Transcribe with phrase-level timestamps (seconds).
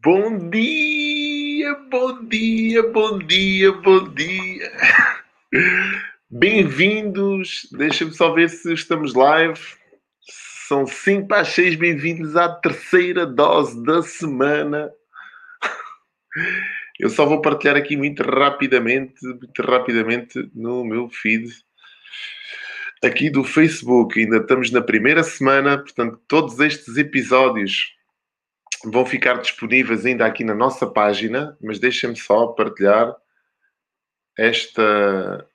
[0.00, 4.72] Bom dia, bom dia, bom dia, bom dia.
[6.30, 7.68] Bem-vindos.
[7.72, 9.58] Deixa-me só ver se estamos live.
[10.68, 11.74] São 5 para as 6.
[11.74, 14.88] Bem-vindos à terceira dose da semana.
[17.00, 21.48] Eu só vou partilhar aqui muito rapidamente, muito rapidamente no meu feed
[23.02, 24.16] aqui do Facebook.
[24.16, 27.97] Ainda estamos na primeira semana, portanto, todos estes episódios
[28.84, 33.14] vão ficar disponíveis ainda aqui na nossa página, mas deixem-me só partilhar
[34.36, 35.46] esta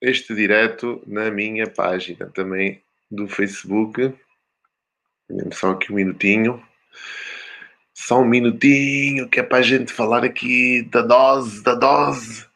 [0.00, 4.12] este direto na minha página também do Facebook.
[5.52, 6.66] Só aqui um minutinho.
[7.94, 12.46] Só um minutinho que é para a gente falar aqui da dose, da dose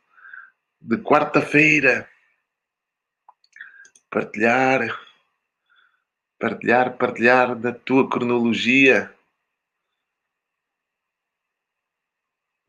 [0.80, 2.08] de quarta-feira.
[4.10, 4.98] Partilhar,
[6.38, 9.12] partilhar, partilhar da tua cronologia.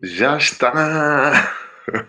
[0.01, 1.55] Já está!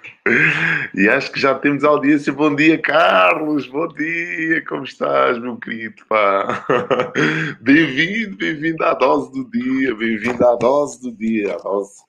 [0.92, 2.32] E acho que já temos audiência.
[2.32, 3.68] Bom dia, Carlos.
[3.68, 4.64] Bom dia.
[4.66, 6.02] Como estás, meu querido?
[7.62, 9.94] Bem-vindo, bem-vindo à dose do dia.
[9.94, 11.54] Bem-vindo à dose do dia.
[11.54, 12.02] A dose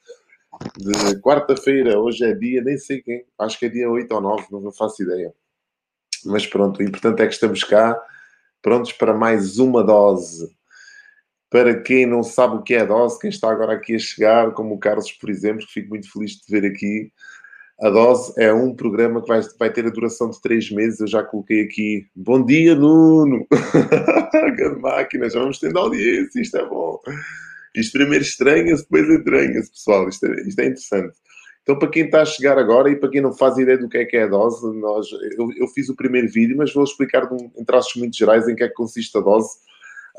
[0.77, 1.99] de quarta-feira.
[1.99, 3.23] Hoje é dia, nem sei quem.
[3.37, 5.31] Acho que é dia 8 ou 9, não faço ideia.
[6.25, 7.95] Mas pronto, o importante é que estamos cá,
[8.61, 10.49] prontos para mais uma dose.
[11.49, 14.75] Para quem não sabe o que é dose, quem está agora aqui a chegar, como
[14.75, 17.11] o Carlos, por exemplo, que fico muito feliz de ver aqui.
[17.81, 20.99] A Dose é um programa que vai, vai ter a duração de três meses.
[20.99, 22.05] Eu já coloquei aqui.
[22.13, 23.47] Bom dia, Nuno!
[24.57, 26.99] Grande máquina, já vamos tendo audiência, isto é bom.
[27.73, 30.09] Isto primeiro estranha-se, depois entranha-se, pessoal.
[30.09, 31.17] Isto é, isto é interessante.
[31.69, 33.99] Então, para quem está a chegar agora e para quem não faz ideia do que
[33.99, 35.05] é que é a dose, nós,
[35.37, 38.63] eu, eu fiz o primeiro vídeo, mas vou explicar em traços muito gerais em que
[38.63, 39.51] é que consiste a dose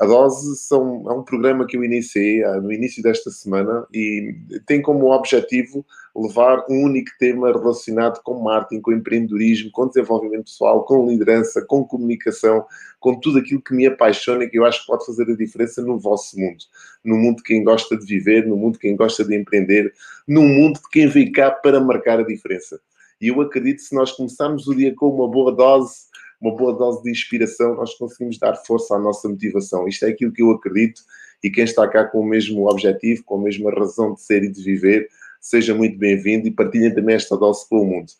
[0.01, 4.35] a Dose são, é um programa que eu iniciei ah, no início desta semana e
[4.65, 5.85] tem como objetivo
[6.15, 11.85] levar um único tema relacionado com marketing, com empreendedorismo, com desenvolvimento pessoal, com liderança, com
[11.85, 12.65] comunicação,
[12.99, 15.83] com tudo aquilo que me apaixona e que eu acho que pode fazer a diferença
[15.83, 16.63] no vosso mundo.
[17.05, 19.93] No mundo de quem gosta de viver, no mundo de quem gosta de empreender,
[20.27, 22.81] no mundo de quem vem cá para marcar a diferença.
[23.21, 26.09] E eu acredito que se nós começarmos o dia com uma boa dose
[26.41, 29.87] uma boa dose de inspiração, nós conseguimos dar força à nossa motivação.
[29.87, 31.01] Isto é aquilo que eu acredito
[31.43, 34.49] e quem está cá com o mesmo objetivo, com a mesma razão de ser e
[34.49, 35.07] de viver,
[35.39, 38.11] seja muito bem-vindo e partilhem também esta dose com o mundo.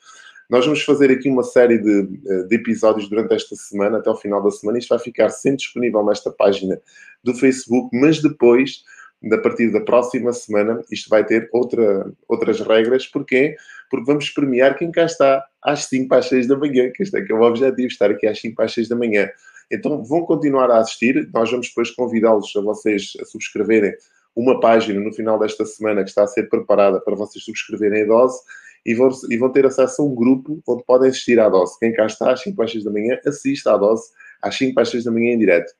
[0.49, 2.03] Nós vamos fazer aqui uma série de,
[2.47, 4.77] de, episódios durante esta semana, até o final da semana.
[4.77, 6.79] Isto vai ficar sempre disponível nesta página
[7.23, 8.83] do Facebook, mas depois,
[9.31, 13.05] a partir da próxima semana, isto vai ter outra, outras regras.
[13.05, 13.55] Porquê?
[13.89, 17.17] Porque vamos premiar quem cá está às 5 para as 6 da manhã, que este
[17.17, 19.29] é que é o objetivo, estar aqui às 5 para as 6 da manhã.
[19.71, 23.93] Então vão continuar a assistir, nós vamos depois convidá-los a vocês a subscreverem
[24.35, 28.05] uma página no final desta semana que está a ser preparada para vocês subscreverem a
[28.05, 28.39] dose
[28.85, 31.77] e vão, e vão ter acesso a um grupo onde podem assistir à dose.
[31.79, 34.03] Quem cá está às 5 para as 6 da manhã, assista à dose
[34.41, 35.71] às 5 para as 6 da manhã em direto.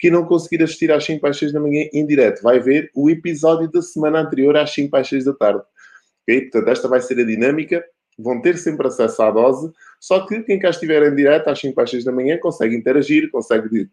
[0.00, 2.90] Quem não conseguir assistir às 5 para as 6 da manhã em direto vai ver
[2.94, 5.62] o episódio da semana anterior às 5 para as 6 da tarde.
[6.22, 6.42] Okay?
[6.42, 7.84] Portanto, esta vai ser a dinâmica
[8.22, 11.80] vão ter sempre acesso à dose, só que quem cá estiver em direto às 5
[11.80, 13.88] às 6 da manhã consegue interagir, consegue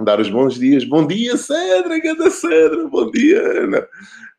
[0.00, 0.84] dar os bons dias.
[0.84, 3.86] Bom dia, Cedra, grande Cedra, bom dia, Ana.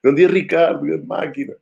[0.04, 1.56] Bom dia, Ricardo, grande máquina.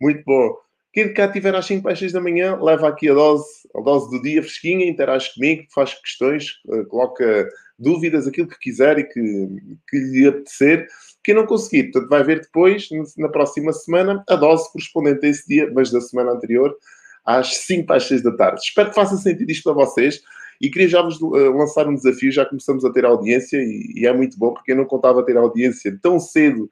[0.00, 0.54] Muito bom.
[0.92, 4.10] Quem cá estiver às 5 às 6 da manhã, leva aqui a dose, a dose
[4.10, 9.48] do dia fresquinha, interage comigo, faz questões, eh, coloca dúvidas, aquilo que quiser e que,
[9.88, 10.86] que lhe apetecer.
[11.22, 15.46] Quem não conseguir, portanto, vai ver depois, na próxima semana, a dose correspondente a esse
[15.46, 16.76] dia, mas da semana anterior,
[17.24, 18.60] às 5 às 6 da tarde.
[18.62, 20.20] Espero que faça sentido isto para vocês
[20.60, 22.32] e queria já vos eh, lançar um desafio.
[22.32, 25.36] Já começamos a ter audiência e, e é muito bom porque eu não contava ter
[25.36, 26.70] audiência tão cedo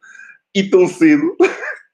[0.55, 1.37] e tão cedo,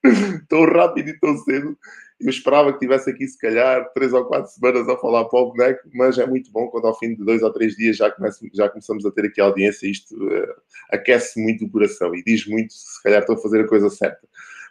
[0.49, 1.77] tão rápido e tão cedo.
[2.19, 5.53] Eu esperava que tivesse aqui, se calhar, três ou quatro semanas a falar para o
[5.53, 8.51] boneco, mas é muito bom quando ao fim de dois ou três dias já, comece,
[8.55, 9.87] já começamos a ter aqui audiência.
[9.87, 10.55] Isto uh,
[10.91, 14.27] aquece muito o coração e diz muito se calhar estou a fazer a coisa certa.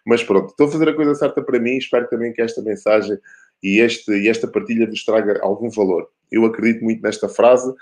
[0.05, 1.77] Mas pronto, estou a fazer a coisa certa para mim.
[1.77, 3.17] Espero também que esta mensagem
[3.61, 6.09] e, este, e esta partilha vos traga algum valor.
[6.31, 7.73] Eu acredito muito nesta frase,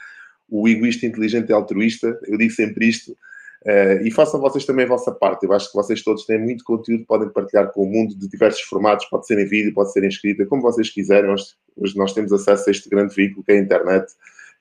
[0.49, 3.17] o egoísta inteligente é altruísta, eu digo sempre isto,
[3.65, 5.45] uh, e façam vocês também a vossa parte.
[5.45, 8.61] Eu acho que vocês todos têm muito conteúdo, podem partilhar com o mundo de diversos
[8.61, 11.29] formatos, pode ser em vídeo, pode ser em escrita, como vocês quiserem.
[11.29, 14.11] Nós, hoje nós temos acesso a este grande veículo que é a internet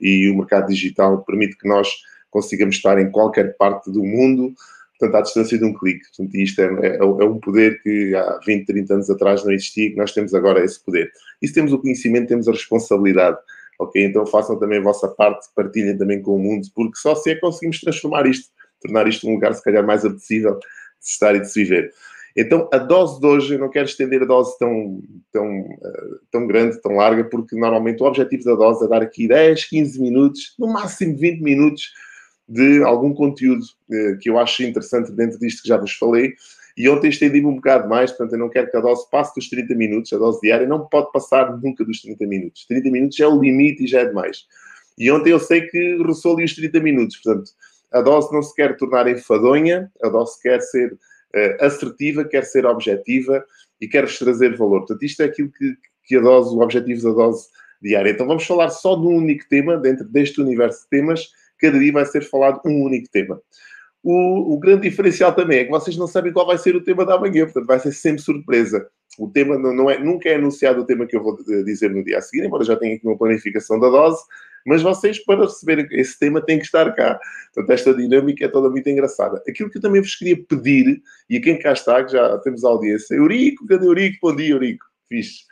[0.00, 1.88] e o mercado digital permite que nós
[2.30, 4.54] consigamos estar em qualquer parte do mundo,
[4.98, 6.06] portanto, à distância de um clique.
[6.08, 9.90] Portanto, isto é, é, é, um poder que há 20, 30 anos atrás não existia,
[9.90, 11.10] que nós temos agora esse poder.
[11.40, 13.38] E se temos o conhecimento, temos a responsabilidade.
[13.78, 14.02] Ok?
[14.02, 17.34] Então façam também a vossa parte, partilhem também com o mundo, porque só se é
[17.34, 18.50] que conseguimos transformar isto,
[18.82, 20.58] tornar isto um lugar, se calhar, mais apetecível
[21.00, 21.92] se estar e de se viver.
[22.36, 25.68] Então, a dose de hoje, eu não quero estender a dose tão, tão,
[26.30, 30.00] tão grande, tão larga, porque normalmente o objetivo da dose é dar aqui 10, 15
[30.00, 31.92] minutos, no máximo 20 minutos
[32.48, 33.64] de algum conteúdo
[34.20, 36.32] que eu acho interessante dentro disto que já vos falei.
[36.76, 39.48] E ontem estendi-me um bocado mais, portanto, eu não quero que a dose passe dos
[39.50, 42.64] 30 minutos, a dose diária não pode passar nunca dos 30 minutos.
[42.66, 44.46] 30 minutos é o limite e já é demais.
[44.98, 47.50] E ontem eu sei que roçou ali os 30 minutos, portanto,
[47.92, 52.66] a dose não se quer tornar enfadonha, a dose quer ser uh, assertiva, quer ser
[52.66, 53.44] objetiva
[53.80, 54.80] e quer-vos trazer valor.
[54.80, 55.74] Portanto, isto é aquilo que,
[56.04, 57.48] que a dose, o objetivo da dose
[57.82, 58.10] diária.
[58.10, 61.28] Então vamos falar só de um único tema, dentro deste universo de temas,
[61.58, 63.40] cada dia vai ser falado um único tema.
[64.02, 67.06] O, o, grande diferencial também é que vocês não sabem qual vai ser o tema
[67.06, 68.88] da manhã, portanto vai ser sempre surpresa.
[69.16, 72.02] O tema não, não é, nunca é anunciado o tema que eu vou dizer no
[72.04, 74.20] dia a seguir, embora já tenha aqui uma planificação da dose,
[74.66, 77.18] mas vocês, para receber esse tema, têm que estar cá.
[77.54, 79.42] Portanto, esta dinâmica é toda muito engraçada.
[79.48, 82.64] Aquilo que eu também vos queria pedir, e a quem cá está, que já temos
[82.64, 84.18] audiência, Eurico, cadê Eurico?
[84.22, 84.84] Bom dia, Eurico.
[85.08, 85.44] Fixe.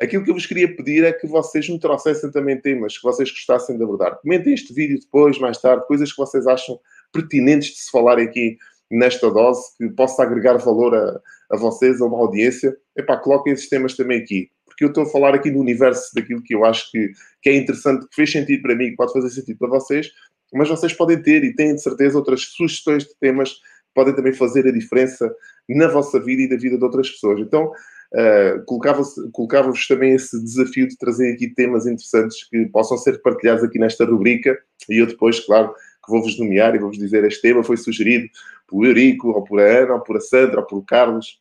[0.00, 3.30] Aquilo que eu vos queria pedir é que vocês me trouxessem também temas que vocês
[3.30, 4.16] gostassem de abordar.
[4.20, 6.78] Comentem este vídeo depois, mais tarde, coisas que vocês acham
[7.12, 8.58] pertinentes de se falar aqui
[8.90, 11.20] nesta dose, que possa agregar valor a,
[11.50, 12.76] a vocês, a uma audiência.
[12.94, 16.42] Epá, coloquem esses temas também aqui porque eu estou a falar aqui no universo daquilo
[16.42, 19.30] que eu acho que, que é interessante, que fez sentido para mim, que pode fazer
[19.30, 20.10] sentido para vocês,
[20.52, 23.60] mas vocês podem ter e têm de certeza outras sugestões de temas que
[23.94, 25.34] podem também fazer a diferença
[25.66, 27.40] na vossa vida e da vida de outras pessoas.
[27.40, 33.20] Então, uh, colocava-vos colocava também esse desafio de trazer aqui temas interessantes que possam ser
[33.22, 34.58] partilhados aqui nesta rubrica
[34.90, 38.28] e eu depois, claro, que vou-vos nomear e vou-vos dizer este tema foi sugerido
[38.68, 41.40] por Eurico, ou por a Ana, ou por a Sandra, ou por o Carlos,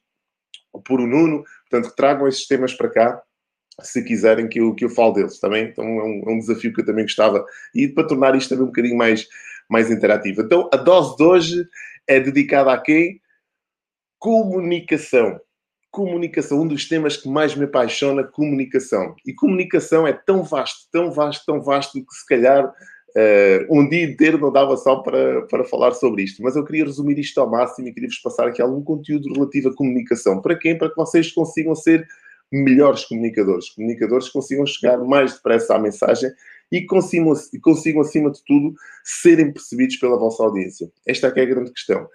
[0.72, 1.44] ou por o Nuno.
[1.70, 3.22] Portanto, tragam esses temas para cá
[3.82, 5.66] se quiserem que eu, que eu fale deles, também.
[5.66, 7.46] Então é um, é um, desafio que eu também gostava.
[7.74, 9.28] E para tornar isto também um bocadinho mais,
[9.70, 10.42] mais interativo.
[10.42, 11.68] Então, a dose de hoje
[12.08, 13.20] é dedicada a quem?
[14.20, 15.40] Comunicação.
[15.92, 19.16] Comunicação, um dos temas que mais me apaixona, comunicação.
[19.26, 24.04] E comunicação é tão vasto, tão vasto, tão vasto que se calhar uh, um dia
[24.04, 26.44] inteiro não dava só para, para falar sobre isto.
[26.44, 29.76] Mas eu queria resumir isto ao máximo e queria-vos passar aqui algum conteúdo relativo à
[29.76, 30.42] comunicação.
[30.42, 30.78] Para quem?
[30.78, 32.06] Para que vocês consigam ser
[32.52, 36.32] melhores comunicadores, comunicadores que consigam chegar mais depressa à mensagem
[36.72, 40.90] e consigam, consigam, acima de tudo, serem percebidos pela vossa audiência.
[41.06, 42.08] Esta é, é a grande questão.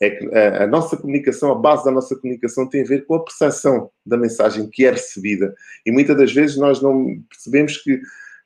[0.00, 3.14] É que a, a, nossa comunicação, a base da nossa comunicação tem a ver com
[3.14, 5.54] a percepção da mensagem que é recebida.
[5.84, 8.00] E muitas das vezes nós não percebemos que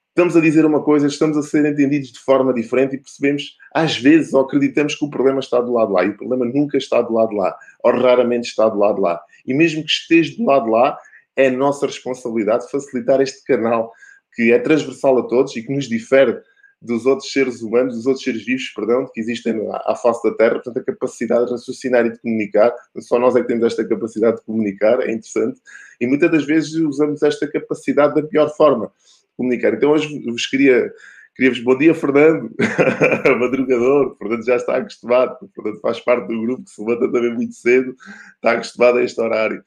[0.08, 3.96] estamos a dizer uma coisa, estamos a ser entendidos de forma diferente e percebemos, às
[3.96, 6.04] vezes, ou acreditamos que o problema está do lado lá.
[6.04, 9.20] E o problema nunca está do lado lá, ou raramente está do lado lá.
[9.46, 10.98] E mesmo que esteja do lado lá,
[11.36, 13.92] é nossa responsabilidade facilitar este canal
[14.34, 16.40] que é transversal a todos e que nos difere
[16.82, 20.54] dos outros seres humanos, dos outros seres vivos, perdão, que existem à face da Terra,
[20.54, 22.74] portanto, a capacidade de raciocinar e de comunicar.
[22.98, 25.60] Só nós é que temos esta capacidade de comunicar, é interessante,
[26.00, 29.74] e muitas das vezes usamos esta capacidade da pior forma de comunicar.
[29.74, 30.92] Então, hoje vos queria.
[31.34, 32.50] Queria-vos bom dia, Fernando,
[33.40, 34.16] madrugador.
[34.18, 37.96] Fernando já está acostumado, Fernando faz parte do grupo que se levanta também muito cedo,
[38.34, 39.64] está acostumado a este horário.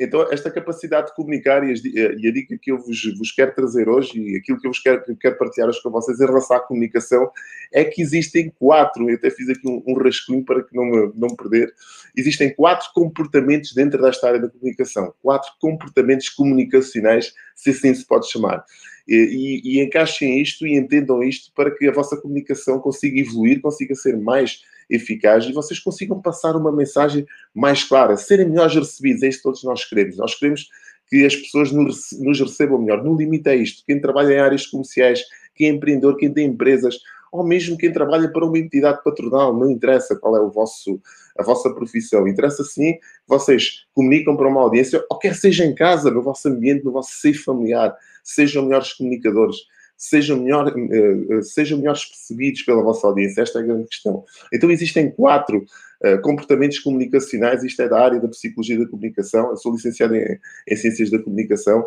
[0.00, 3.54] Então, esta capacidade de comunicar e, as, e, a dica que eu vos, vos, quero
[3.54, 6.26] trazer hoje e aquilo que eu vos quero, que quero partilhar hoje com vocês em
[6.26, 7.30] relação à comunicação
[7.72, 11.12] é que existem quatro, eu até fiz aqui um, um rascunho para que não me,
[11.14, 11.72] não me perder,
[12.16, 18.28] existem quatro comportamentos dentro desta área da comunicação, quatro comportamentos comunicacionais, se assim se pode
[18.28, 18.64] chamar.
[19.06, 23.94] E, e encaixem isto e entendam isto para que a vossa comunicação consiga evoluir, consiga
[23.94, 29.22] ser mais eficaz e vocês consigam passar uma mensagem mais clara, serem melhores recebidos.
[29.22, 30.16] É isso que todos nós queremos.
[30.16, 30.68] Nós queremos
[31.08, 33.02] que as pessoas nos recebam melhor.
[33.02, 33.82] No limite é isto.
[33.86, 35.22] Quem trabalha em áreas comerciais,
[35.54, 36.98] quem é empreendedor, quem tem empresas,
[37.32, 41.00] ou mesmo quem trabalha para uma entidade patronal, não interessa qual é o vosso,
[41.38, 42.26] a vossa profissão.
[42.26, 46.48] Interessa sim que vocês comunicam para uma audiência, ou quer seja em casa, no vosso
[46.48, 49.56] ambiente, no vosso seio familiar, sejam melhores comunicadores
[49.98, 53.42] sejam, melhor, uh, sejam melhores percebidos pela vossa audiência.
[53.42, 54.24] Esta é a grande questão.
[54.54, 55.66] Então, existem quatro
[56.04, 57.64] uh, comportamentos comunicacionais.
[57.64, 59.50] Isto é da área da psicologia da comunicação.
[59.50, 60.38] Eu sou licenciado em,
[60.68, 61.84] em Ciências da Comunicação.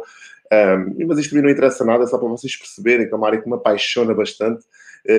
[0.53, 3.41] Um, mas isto também não interessa nada, só para vocês perceberem que é uma área
[3.41, 4.65] que me apaixona bastante.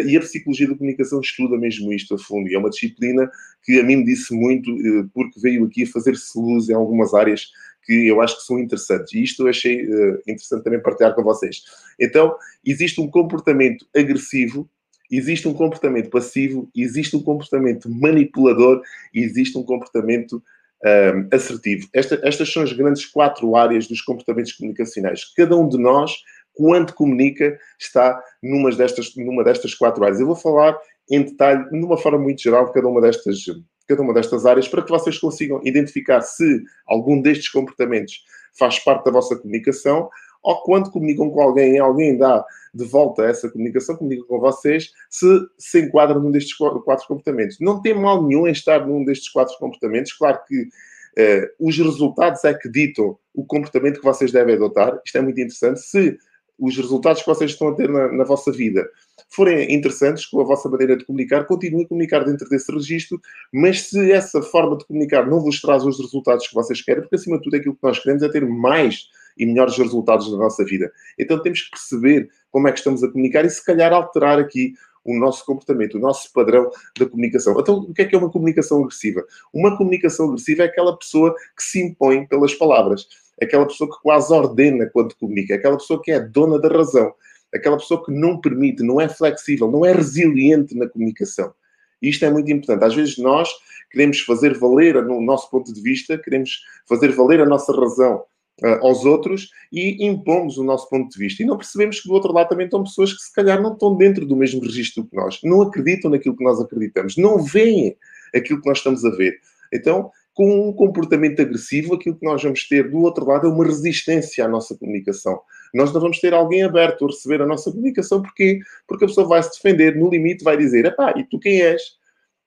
[0.06, 2.48] E a psicologia da comunicação estuda mesmo isto a fundo.
[2.48, 3.28] E é uma disciplina
[3.64, 4.70] que a mim me disse muito,
[5.12, 7.50] porque veio aqui a fazer-se luz em algumas áreas
[7.84, 9.12] que eu acho que são interessantes.
[9.12, 11.62] E isto eu achei uh, interessante também partilhar com vocês.
[12.00, 12.34] Então,
[12.64, 14.68] existe um comportamento agressivo,
[15.10, 18.80] existe um comportamento passivo, existe um comportamento manipulador
[19.14, 20.42] existe um comportamento
[20.84, 21.88] um, ehm, assertivo.
[21.92, 25.24] Esta, estas são as grandes quatro áreas dos comportamentos comunicacionais.
[25.36, 26.12] Cada um de nós,
[26.54, 30.20] quando comunica, está numa destas, numa destas quatro áreas.
[30.20, 30.78] Eu vou falar
[31.10, 33.44] em detalhe, de uma forma muito geral, de cada uma destas,
[33.86, 38.24] cada uma destas áreas para que vocês consigam identificar se algum destes comportamentos
[38.58, 40.08] faz parte da vossa comunicação
[40.42, 44.90] ou quando comunicam com alguém e alguém dá de volta essa comunicação, comunica com vocês,
[45.08, 45.26] se
[45.58, 47.58] se enquadra num destes quatro comportamentos.
[47.60, 50.12] Não tem mal nenhum em estar num destes quatro comportamentos.
[50.12, 50.68] Claro que
[51.16, 54.98] eh, os resultados é que ditam o comportamento que vocês devem adotar.
[55.04, 55.80] Isto é muito interessante.
[55.80, 56.18] Se
[56.62, 58.88] os resultados que vocês estão a ter na, na, vossa vida
[59.28, 63.20] forem interessantes com a vossa maneira de comunicar, continuem a comunicar dentro desse registro,
[63.52, 67.16] mas se essa forma de comunicar não vos traz os resultados que vocês querem, porque
[67.16, 70.64] acima de tudo aquilo que nós queremos é ter mais e melhores resultados na nossa
[70.64, 70.92] vida.
[71.18, 74.74] Então temos que perceber como é que estamos a comunicar e se calhar alterar aqui
[75.04, 77.58] o nosso comportamento, o nosso padrão da comunicação.
[77.58, 79.24] Então, o que é que é uma comunicação agressiva?
[79.52, 83.08] Uma comunicação agressiva é aquela pessoa que se impõe pelas palavras,
[83.42, 87.12] aquela pessoa que quase ordena quando comunica, aquela pessoa que é dona da razão,
[87.54, 91.52] aquela pessoa que não permite, não é flexível, não é resiliente na comunicação.
[92.00, 92.84] E isto é muito importante.
[92.84, 93.48] Às vezes nós
[93.90, 98.24] queremos fazer valer o nosso ponto de vista, queremos fazer valer a nossa razão
[98.62, 101.42] uh, aos outros e impomos o nosso ponto de vista.
[101.42, 103.96] E não percebemos que do outro lado também estão pessoas que se calhar não estão
[103.96, 107.96] dentro do mesmo registro que nós, não acreditam naquilo que nós acreditamos, não veem
[108.34, 109.38] aquilo que nós estamos a ver.
[109.72, 113.64] Então, com um comportamento agressivo, aquilo que nós vamos ter do outro lado é uma
[113.64, 115.40] resistência à nossa comunicação.
[115.74, 118.60] Nós não vamos ter alguém aberto a receber a nossa comunicação, porquê?
[118.86, 121.82] Porque a pessoa vai se defender, no limite vai dizer: epá, e tu quem és?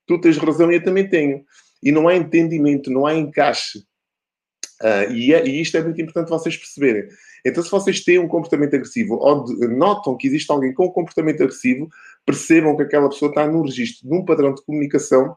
[0.08, 1.44] Tu tens razão e eu também tenho.
[1.82, 3.80] E não há entendimento, não há encaixe.
[4.82, 7.08] Uh, e, é, e, isto é muito importante vocês perceberem.
[7.46, 10.92] Então, se vocês têm um comportamento agressivo ou de, notam que existe alguém com um
[10.92, 11.88] comportamento agressivo,
[12.26, 15.36] percebam que aquela pessoa está num registro, num padrão de comunicação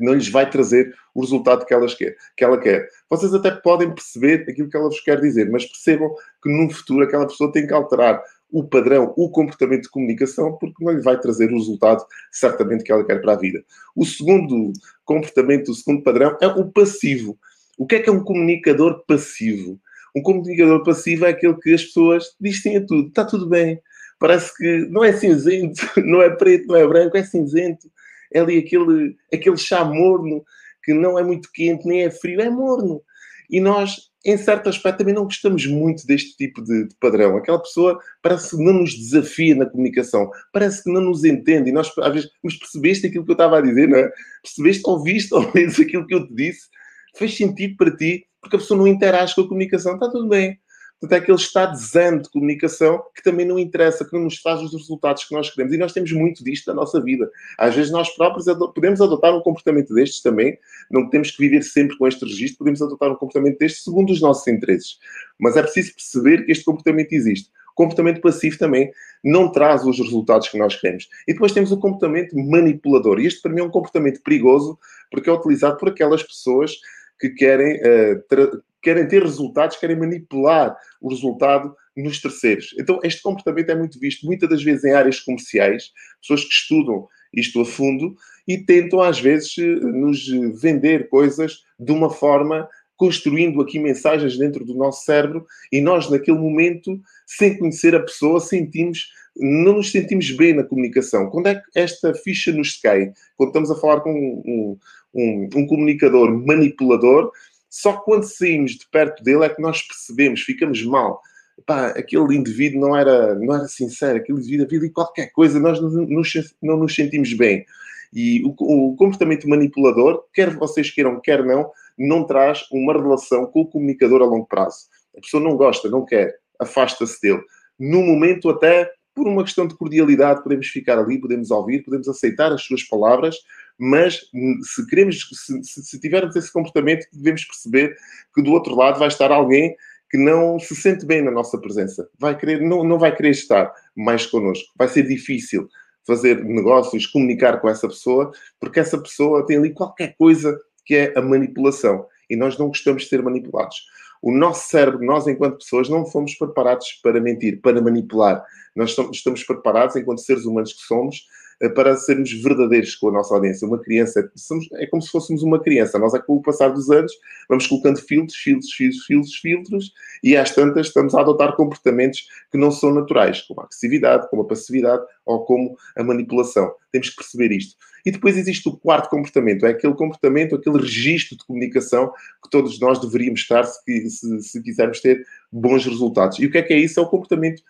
[0.00, 2.88] que não lhes vai trazer o resultado que, elas quer, que ela quer.
[3.08, 6.10] Vocês até podem perceber aquilo que ela vos quer dizer, mas percebam
[6.42, 10.82] que no futuro aquela pessoa tem que alterar o padrão, o comportamento de comunicação, porque
[10.82, 13.62] não lhe vai trazer o resultado certamente que ela quer para a vida.
[13.94, 14.72] O segundo
[15.04, 17.38] comportamento, o segundo padrão é o passivo.
[17.78, 19.78] O que é que é um comunicador passivo?
[20.16, 23.80] Um comunicador passivo é aquele que as pessoas dizem a tudo, está tudo bem.
[24.18, 27.90] Parece que não é cinzento, não é preto, não é branco, é cinzento.
[28.32, 30.44] É ali aquele, aquele chá morno
[30.82, 33.02] que não é muito quente, nem é frio, é morno.
[33.50, 37.36] E nós, em certo aspecto, também não gostamos muito deste tipo de, de, padrão.
[37.36, 41.70] Aquela pessoa parece que não nos desafia na comunicação, parece que não nos entende.
[41.70, 44.10] E nós, às vezes, mas percebeste aquilo que eu estava a dizer, não é?
[44.42, 46.68] Percebeste, ouviste, ouviste aquilo que eu te disse?
[47.16, 50.58] fez sentido para ti, porque a pessoa não interage com a comunicação, está tudo bem.
[51.00, 54.60] Portanto, é aquele estado de de comunicação que também não interessa, que não nos faz
[54.60, 55.72] os resultados que nós queremos.
[55.72, 57.30] E nós temos muito disto na nossa vida.
[57.56, 60.58] Às vezes nós próprios podemos adotar um comportamento destes também.
[60.90, 62.58] Não temos que viver sempre com este registro.
[62.58, 64.98] Podemos adotar um comportamento destes segundo os nossos interesses.
[65.38, 67.50] Mas é preciso perceber que este comportamento existe.
[67.72, 68.92] O comportamento passivo também
[69.24, 71.08] não traz os resultados que nós queremos.
[71.26, 73.20] E depois temos o comportamento manipulador.
[73.20, 74.78] E este, para mim, é um comportamento perigoso
[75.10, 76.76] porque é utilizado por aquelas pessoas
[77.18, 82.74] que querem, uh, querem ter resultados, querem manipular o resultado nos terceiros.
[82.78, 87.06] Então, este comportamento é muito visto muitas das vezes em áreas comerciais, pessoas que estudam
[87.32, 88.14] isto a fundo
[88.46, 90.26] e tentam, às vezes, nos
[90.60, 96.36] vender coisas de uma forma construindo aqui mensagens dentro do nosso cérebro e nós, naquele
[96.36, 101.30] momento, sem conhecer a pessoa, sentimos, não nos sentimos bem na comunicação.
[101.30, 103.10] Quando é que esta ficha nos cai?
[103.38, 104.76] Quando estamos a falar com um,
[105.14, 107.32] um, um comunicador manipulador,
[107.70, 111.22] só quando saímos de perto dele é que nós percebemos, ficamos mal.
[111.64, 115.80] Pá, aquele indivíduo não era, não era sincero, aquele indivíduo havia ali qualquer coisa, nós
[115.80, 117.64] não nos, não nos sentimos bem.
[118.12, 123.60] E o, o, comportamento manipulador, quer vocês queiram, quer não, não traz uma relação com
[123.60, 124.86] o comunicador a longo prazo.
[125.16, 127.42] A pessoa não gosta, não quer, afasta-se dele.
[127.78, 132.52] No momento, até por uma questão de cordialidade, podemos ficar ali, podemos ouvir, podemos aceitar
[132.52, 133.36] as suas palavras,
[133.80, 137.96] mas hum, se queremos, se, se, tivermos esse comportamento, devemos perceber
[138.34, 139.74] que do outro lado vai estar alguém
[140.10, 143.72] que não se sente bem na nossa presença, vai querer, não, não vai querer estar
[143.96, 145.66] mais connosco, vai ser difícil
[146.06, 151.16] fazer negócios, comunicar com essa pessoa, porque essa pessoa tem ali qualquer coisa que é
[151.16, 153.76] a manipulação e nós não gostamos de ser manipulados.
[154.20, 158.44] O nosso cérebro, nós enquanto pessoas, não fomos preparados para mentir, para manipular.
[158.76, 161.24] Nós estamos preparados, enquanto seres humanos que somos,
[161.68, 163.68] para sermos verdadeiros com a nossa audiência.
[163.68, 165.98] Uma criança, somos, é como se fôssemos uma criança.
[165.98, 167.12] Nós, é com o passar dos anos,
[167.48, 172.58] vamos colocando filtros, filtros, filtros, filtros, filtros, e às tantas estamos a adotar comportamentos que
[172.58, 176.72] não são naturais, como a agressividade, como a passividade ou como a manipulação.
[176.90, 177.76] Temos que perceber isto.
[178.04, 182.10] E depois existe o quarto comportamento, é aquele comportamento, aquele registro de comunicação
[182.42, 186.38] que todos nós deveríamos estar se, se, se quisermos ter bons resultados.
[186.38, 186.98] E o que é que é isso?
[186.98, 187.62] É o comportamento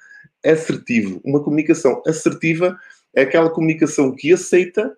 [0.45, 1.21] assertivo.
[1.25, 2.79] Uma comunicação assertiva
[3.15, 4.95] é aquela comunicação que aceita,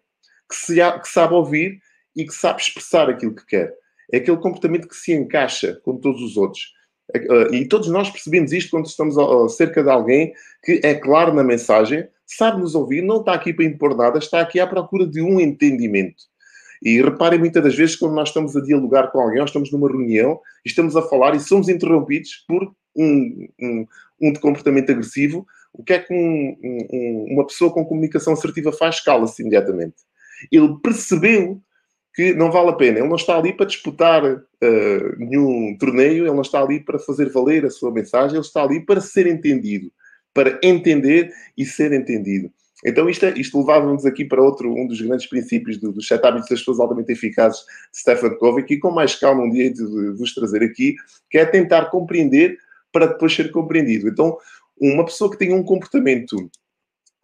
[0.49, 1.79] que, se, que sabe ouvir
[2.15, 3.75] e que sabe expressar aquilo que quer.
[4.13, 6.73] É aquele comportamento que se encaixa com todos os outros.
[7.15, 9.17] É, e todos nós percebemos isto quando estamos
[9.57, 13.65] cerca de alguém que é claro na mensagem, sabe nos ouvir, não está aqui para
[13.65, 16.25] impor nada, está aqui à procura de um entendimento.
[16.83, 19.89] E reparem muitas das vezes quando nós estamos a dialogar com alguém, nós estamos numa
[19.89, 23.87] reunião estamos a falar e somos interrompidos por um, um,
[24.21, 29.01] um comportamento agressivo, o que é que um, um, uma pessoa com comunicação assertiva faz?
[29.01, 29.97] Cala-se imediatamente.
[30.51, 31.61] Ele percebeu
[32.15, 32.99] que não vale a pena.
[32.99, 37.31] Ele não está ali para disputar uh, nenhum torneio, ele não está ali para fazer
[37.31, 39.91] valer a sua mensagem, ele está ali para ser entendido,
[40.35, 42.51] para entender e ser entendido.
[42.85, 46.27] Então, isto, é, isto levava-nos aqui para outro, um dos grandes princípios do, dos sete
[46.27, 47.61] hábitos das pessoas altamente eficazes
[47.93, 49.85] de Stephen Covey, que com mais calma um dia de
[50.19, 50.97] vos trazer aqui,
[51.31, 52.59] que é tentar compreender
[52.91, 54.09] para depois ser compreendido.
[54.09, 54.37] Então,
[54.81, 56.51] uma pessoa que tem um comportamento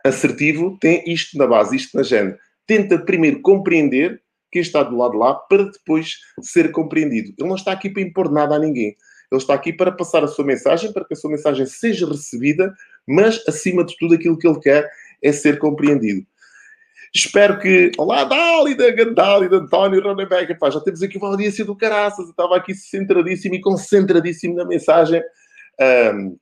[0.05, 2.35] assertivo tem isto na base, isto na gene.
[2.67, 7.33] Tenta primeiro compreender quem está do lado de lá para depois ser compreendido.
[7.38, 8.97] Ele não está aqui para impor nada a ninguém.
[9.31, 12.75] Ele está aqui para passar a sua mensagem, para que a sua mensagem seja recebida,
[13.07, 14.90] mas acima de tudo aquilo que ele quer
[15.23, 16.26] é ser compreendido.
[17.14, 17.90] Espero que.
[17.99, 20.57] Olá, Dálida, Gandálida, António, Ronebeck.
[20.71, 22.26] Já temos aqui uma audiência do caraças.
[22.26, 25.23] Eu estava aqui centradíssimo e concentradíssimo na mensagem.
[25.81, 26.37] Um,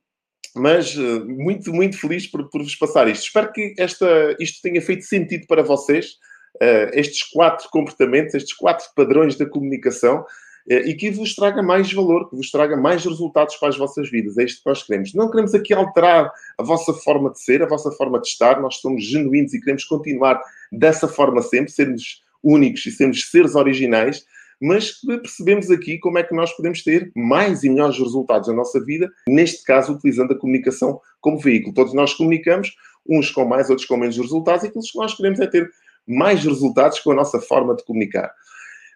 [0.57, 3.25] mas uh, muito, muito feliz por, por vos passar isto.
[3.25, 6.13] Espero que esta, isto tenha feito sentido para vocês,
[6.55, 11.91] uh, estes quatro comportamentos, estes quatro padrões da comunicação, uh, e que vos traga mais
[11.91, 14.37] valor, que vos traga mais resultados para as vossas vidas.
[14.37, 15.13] É isto que nós queremos.
[15.13, 18.59] Não queremos aqui alterar a vossa forma de ser, a vossa forma de estar.
[18.61, 24.25] Nós somos genuínos e queremos continuar dessa forma sempre, sermos únicos e sermos seres originais
[24.61, 28.83] mas percebemos aqui como é que nós podemos ter mais e melhores resultados na nossa
[28.83, 31.73] vida, neste caso utilizando a comunicação como veículo.
[31.73, 32.75] Todos nós comunicamos,
[33.07, 35.69] uns com mais, outros com menos resultados, e aquilo que nós queremos é ter
[36.07, 38.31] mais resultados com a nossa forma de comunicar.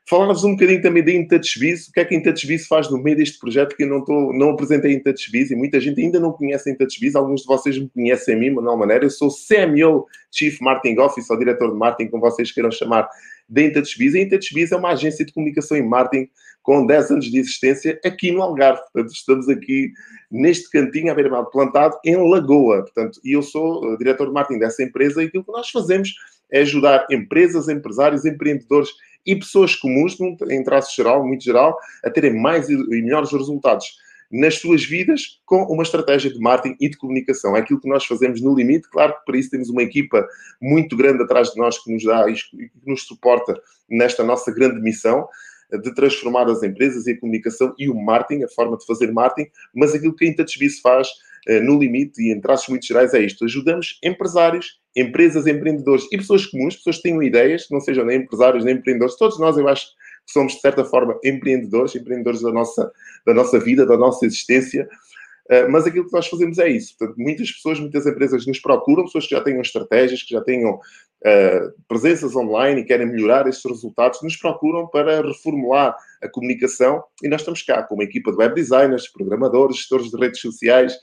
[0.10, 3.16] Falar-vos um bocadinho também da InTouchBiz, o que é que a InTouchBiz faz no meio
[3.16, 6.70] deste projeto que eu não, estou, não apresentei InTouchBiz e muita gente ainda não conhece
[6.70, 10.60] a InTouchBiz, alguns de vocês me conhecem a mim, Manuel Maneira, eu sou CMO, Chief
[10.60, 13.08] Marketing Officer, ou Diretor de Marketing, como vocês queiram chamar,
[13.52, 14.16] da InTouchBiz.
[14.16, 16.30] A InTouchBiz é uma agência de comunicação e marketing
[16.64, 18.82] com 10 anos de existência aqui no Algarve.
[18.94, 19.92] Portanto, estamos aqui
[20.32, 22.84] neste cantinho à beira-mar plantado em Lagoa.
[22.84, 26.14] Portanto, e eu sou uh, diretor de marketing dessa empresa e aquilo que nós fazemos
[26.50, 28.90] é ajudar empresas, empresários, empreendedores
[29.26, 30.18] e pessoas comuns,
[30.50, 33.86] em traço geral, muito geral, a terem mais e melhores resultados
[34.32, 37.56] nas suas vidas com uma estratégia de marketing e de comunicação.
[37.56, 38.90] É aquilo que nós fazemos no limite.
[38.90, 40.26] Claro que para isso temos uma equipa
[40.62, 44.80] muito grande atrás de nós que nos dá e que nos suporta nesta nossa grande
[44.82, 45.28] missão
[45.84, 49.50] de transformar as empresas e a comunicação e o marketing, a forma de fazer marketing,
[49.74, 51.08] mas aquilo que a IntouchBiz faz
[51.48, 53.46] eh, no limite e em traços muito gerais é isto.
[53.46, 58.66] Ajudamos empresários, empresas, empreendedores e pessoas comuns, pessoas que tenham ideias, não sejam nem empresários
[58.66, 59.88] nem empreendedores, todos nós, eu acho,
[60.26, 62.92] somos, de certa forma, empreendedores, empreendedores da nossa,
[63.26, 64.88] da nossa vida, da nossa existência.
[65.50, 66.96] Uh, mas aquilo que nós fazemos é isso.
[66.98, 70.76] Portanto, muitas pessoas, muitas empresas nos procuram, pessoas que já tenham estratégias, que já tenham
[70.76, 77.28] uh, presenças online e querem melhorar estes resultados, nos procuram para reformular a comunicação e
[77.28, 80.96] nós estamos cá com uma equipa de web designers, programadores, gestores de redes sociais,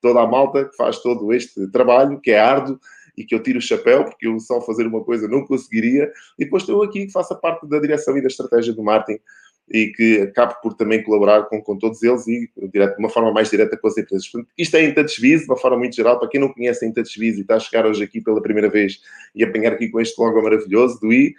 [0.00, 2.78] toda a malta que faz todo este trabalho, que é árduo,
[3.16, 6.10] e que eu tiro o chapéu, porque eu só fazer uma coisa não conseguiria.
[6.38, 9.20] E depois estou aqui que faço parte da direção e da estratégia do marketing
[9.68, 13.50] e que acabo por também colaborar com, com todos eles e de uma forma mais
[13.50, 14.28] direta com as empresas.
[14.28, 16.18] Portanto, isto é InTouchBiz, de uma forma muito geral.
[16.18, 19.00] Para quem não conhece a e está a chegar hoje aqui pela primeira vez
[19.34, 21.34] e apanhar aqui com este logo maravilhoso do I,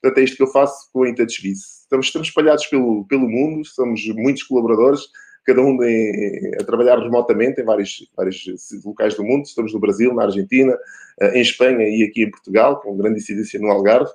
[0.00, 1.82] portanto, é isto que eu faço com a InTouchBiz.
[1.82, 5.02] Estamos, estamos espalhados pelo, pelo mundo, somos muitos colaboradores,
[5.44, 8.44] cada um em, a trabalhar remotamente em vários, vários
[8.84, 9.44] locais do mundo.
[9.44, 10.76] Estamos no Brasil, na Argentina,
[11.20, 14.10] eh, em Espanha e aqui em Portugal, com grande incidência no Algarve.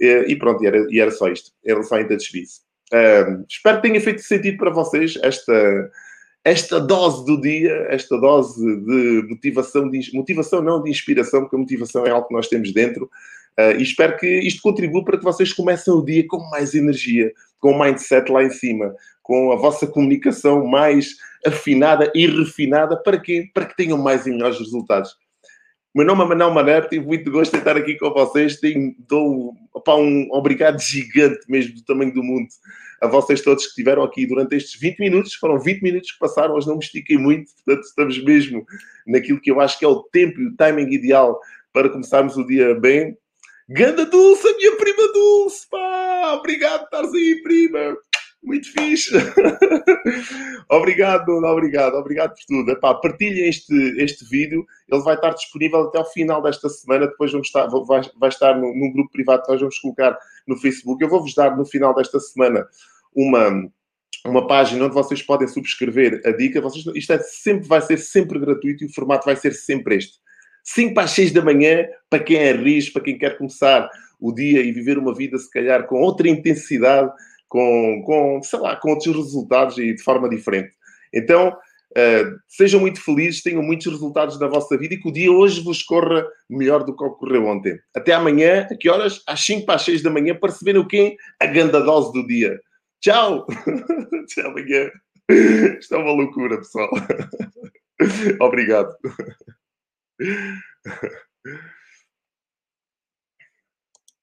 [0.00, 2.62] Eh, e pronto, e era, e era só isto, era só em serviço.
[2.92, 5.90] Uh, espero que tenha feito sentido para vocês esta,
[6.42, 11.58] esta dose do dia, esta dose de motivação, de, motivação não de inspiração, porque a
[11.58, 13.10] motivação é algo que nós temos dentro.
[13.58, 17.32] Uh, e espero que isto contribua para que vocês comecem o dia com mais energia,
[17.58, 18.94] com o mindset lá em cima,
[19.28, 22.96] com a vossa comunicação mais afinada e refinada.
[22.96, 23.50] Para quê?
[23.52, 25.14] Para que tenham mais e melhores resultados.
[25.94, 28.58] Meu nome é Manuel Maneiro, tive muito gosto de estar aqui com vocês.
[28.58, 32.48] Tenho, dou opa, um obrigado gigante mesmo do tamanho do mundo
[33.02, 35.34] a vocês todos que estiveram aqui durante estes 20 minutos.
[35.34, 38.64] Foram 20 minutos que passaram, hoje não me estiquei muito, portanto estamos mesmo
[39.06, 41.38] naquilo que eu acho que é o tempo e o timing ideal
[41.70, 43.14] para começarmos o dia bem.
[43.68, 46.32] Ganda Dulce, minha prima Dulce, pá!
[46.38, 48.07] Obrigado por estares aí, prima!
[48.42, 49.14] Muito fixe.
[50.70, 52.70] obrigado, obrigado, obrigado por tudo.
[52.70, 57.08] Epá, partilhem este, este vídeo, ele vai estar disponível até ao final desta semana.
[57.08, 60.56] Depois vamos estar, vai, vai estar no, num grupo privado que nós vamos colocar no
[60.56, 61.02] Facebook.
[61.02, 62.66] Eu vou-vos dar no final desta semana
[63.14, 63.68] uma,
[64.24, 66.60] uma página onde vocês podem subscrever a dica.
[66.60, 70.18] Vocês, isto é sempre, vai ser sempre gratuito e o formato vai ser sempre este.
[70.62, 73.88] 5 para as 6 da manhã, para quem é risco, para quem quer começar
[74.20, 77.10] o dia e viver uma vida, se calhar, com outra intensidade
[77.48, 80.70] com, com, sei lá, com outros resultados e de forma diferente.
[81.14, 85.32] Então, uh, sejam muito felizes, tenham muitos resultados na vossa vida e que o dia
[85.32, 87.78] hoje vos corra melhor do que ocorreu ontem.
[87.94, 89.22] Até amanhã, a que horas?
[89.26, 91.16] Às 5 para as 6 da manhã, para receberem o quê?
[91.40, 92.60] A grande dose do dia.
[93.00, 93.46] Tchau!
[94.32, 94.90] Até amanhã.
[95.78, 96.90] Isto é uma loucura, pessoal.
[98.40, 98.94] Obrigado.